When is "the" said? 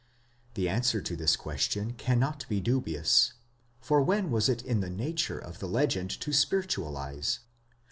0.55-0.67, 4.79-4.89, 5.59-5.67